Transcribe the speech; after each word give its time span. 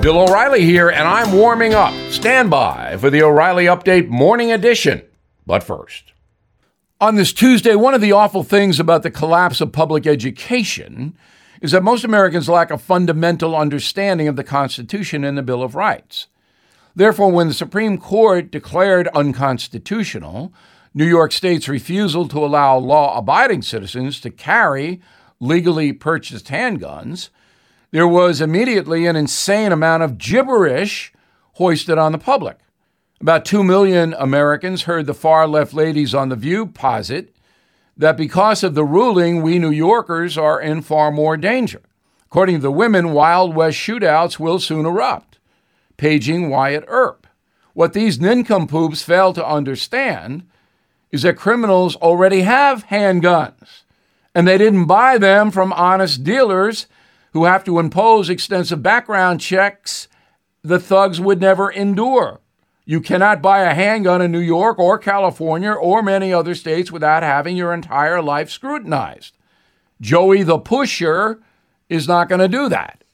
Bill 0.00 0.20
O'Reilly 0.20 0.64
here, 0.64 0.90
and 0.90 1.08
I'm 1.08 1.32
warming 1.32 1.74
up. 1.74 1.92
Stand 2.12 2.50
by 2.50 2.96
for 2.98 3.10
the 3.10 3.20
O'Reilly 3.20 3.64
Update 3.64 4.08
Morning 4.08 4.52
Edition. 4.52 5.02
But 5.44 5.64
first, 5.64 6.12
on 7.00 7.16
this 7.16 7.32
Tuesday, 7.32 7.74
one 7.74 7.94
of 7.94 8.00
the 8.00 8.12
awful 8.12 8.44
things 8.44 8.78
about 8.78 9.02
the 9.02 9.10
collapse 9.10 9.60
of 9.60 9.72
public 9.72 10.06
education 10.06 11.18
is 11.60 11.72
that 11.72 11.82
most 11.82 12.04
Americans 12.04 12.48
lack 12.48 12.70
a 12.70 12.78
fundamental 12.78 13.56
understanding 13.56 14.28
of 14.28 14.36
the 14.36 14.44
Constitution 14.44 15.24
and 15.24 15.36
the 15.36 15.42
Bill 15.42 15.64
of 15.64 15.74
Rights. 15.74 16.28
Therefore, 16.94 17.32
when 17.32 17.48
the 17.48 17.54
Supreme 17.54 17.98
Court 17.98 18.52
declared 18.52 19.08
unconstitutional 19.08 20.52
New 20.94 21.06
York 21.06 21.32
State's 21.32 21.68
refusal 21.68 22.28
to 22.28 22.44
allow 22.44 22.78
law 22.78 23.18
abiding 23.18 23.62
citizens 23.62 24.20
to 24.20 24.30
carry 24.30 25.00
legally 25.40 25.92
purchased 25.92 26.46
handguns, 26.46 27.30
there 27.90 28.08
was 28.08 28.40
immediately 28.40 29.06
an 29.06 29.16
insane 29.16 29.72
amount 29.72 30.02
of 30.02 30.18
gibberish 30.18 31.12
hoisted 31.54 31.98
on 31.98 32.12
the 32.12 32.18
public. 32.18 32.58
About 33.20 33.44
2 33.44 33.64
million 33.64 34.14
Americans 34.18 34.82
heard 34.82 35.06
the 35.06 35.14
far 35.14 35.46
left 35.48 35.74
ladies 35.74 36.14
on 36.14 36.28
The 36.28 36.36
View 36.36 36.66
posit 36.66 37.34
that 37.96 38.16
because 38.16 38.62
of 38.62 38.74
the 38.74 38.84
ruling, 38.84 39.42
we 39.42 39.58
New 39.58 39.70
Yorkers 39.70 40.38
are 40.38 40.60
in 40.60 40.82
far 40.82 41.10
more 41.10 41.36
danger. 41.36 41.80
According 42.26 42.56
to 42.56 42.62
the 42.62 42.70
women, 42.70 43.12
Wild 43.12 43.56
West 43.56 43.76
shootouts 43.76 44.38
will 44.38 44.60
soon 44.60 44.86
erupt. 44.86 45.38
Paging 45.96 46.48
Wyatt 46.48 46.84
Earp. 46.86 47.26
What 47.74 47.92
these 47.92 48.20
nincompoops 48.20 49.02
fail 49.02 49.32
to 49.32 49.44
understand 49.44 50.46
is 51.10 51.22
that 51.22 51.36
criminals 51.36 51.96
already 51.96 52.42
have 52.42 52.86
handguns, 52.86 53.82
and 54.34 54.46
they 54.46 54.58
didn't 54.58 54.84
buy 54.84 55.18
them 55.18 55.50
from 55.50 55.72
honest 55.72 56.22
dealers 56.22 56.86
who 57.38 57.44
have 57.44 57.62
to 57.62 57.78
impose 57.78 58.28
extensive 58.28 58.82
background 58.82 59.40
checks 59.40 60.08
the 60.64 60.80
thugs 60.80 61.20
would 61.20 61.40
never 61.40 61.70
endure. 61.70 62.40
You 62.84 63.00
cannot 63.00 63.40
buy 63.40 63.60
a 63.60 63.74
handgun 63.74 64.20
in 64.20 64.32
New 64.32 64.40
York 64.40 64.76
or 64.76 64.98
California 64.98 65.70
or 65.70 66.02
many 66.02 66.32
other 66.32 66.56
states 66.56 66.90
without 66.90 67.22
having 67.22 67.56
your 67.56 67.72
entire 67.72 68.20
life 68.20 68.50
scrutinized. 68.50 69.36
Joey 70.00 70.42
the 70.42 70.58
Pusher 70.58 71.40
is 71.88 72.08
not 72.08 72.28
going 72.28 72.40
to 72.40 72.48
do 72.48 72.68
that. 72.70 73.04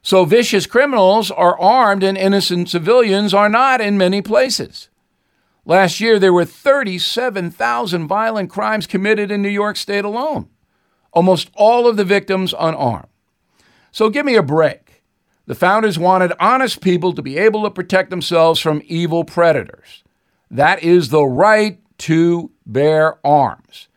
So 0.00 0.24
vicious 0.24 0.66
criminals 0.66 1.32
are 1.32 1.58
armed 1.58 2.04
and 2.04 2.16
innocent 2.16 2.68
civilians 2.68 3.34
are 3.34 3.48
not 3.48 3.80
in 3.80 3.98
many 3.98 4.22
places. 4.22 4.90
Last 5.64 6.00
year, 6.00 6.20
there 6.20 6.32
were 6.32 6.44
37,000 6.44 8.06
violent 8.06 8.48
crimes 8.48 8.86
committed 8.86 9.32
in 9.32 9.42
New 9.42 9.48
York 9.48 9.76
State 9.76 10.04
alone, 10.04 10.50
almost 11.12 11.50
all 11.54 11.88
of 11.88 11.96
the 11.96 12.04
victims 12.04 12.54
unarmed. 12.56 13.08
So 13.96 14.10
give 14.10 14.26
me 14.26 14.34
a 14.34 14.42
break. 14.42 15.02
The 15.46 15.54
founders 15.54 15.98
wanted 15.98 16.34
honest 16.38 16.82
people 16.82 17.14
to 17.14 17.22
be 17.22 17.38
able 17.38 17.62
to 17.62 17.70
protect 17.70 18.10
themselves 18.10 18.60
from 18.60 18.82
evil 18.84 19.24
predators. 19.24 20.04
That 20.50 20.82
is 20.82 21.08
the 21.08 21.24
right 21.24 21.80
to 22.00 22.50
bear 22.66 23.18
arms. 23.26 23.88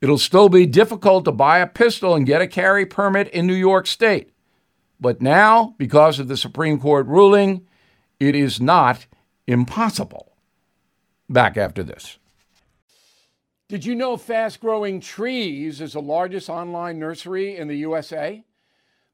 It'll 0.00 0.16
still 0.16 0.48
be 0.48 0.64
difficult 0.64 1.24
to 1.24 1.32
buy 1.32 1.58
a 1.58 1.66
pistol 1.66 2.14
and 2.14 2.24
get 2.24 2.40
a 2.40 2.46
carry 2.46 2.86
permit 2.86 3.26
in 3.30 3.48
New 3.48 3.54
York 3.54 3.88
State. 3.88 4.30
But 5.00 5.20
now, 5.20 5.74
because 5.76 6.20
of 6.20 6.28
the 6.28 6.36
Supreme 6.36 6.78
Court 6.78 7.08
ruling, 7.08 7.66
it 8.20 8.36
is 8.36 8.60
not 8.60 9.06
impossible. 9.48 10.36
Back 11.28 11.56
after 11.56 11.82
this. 11.82 12.18
Did 13.68 13.84
you 13.84 13.96
know 13.96 14.16
Fast 14.16 14.60
Growing 14.60 15.00
Trees 15.00 15.80
is 15.80 15.94
the 15.94 16.00
largest 16.00 16.48
online 16.48 17.00
nursery 17.00 17.56
in 17.56 17.66
the 17.66 17.78
USA? 17.78 18.44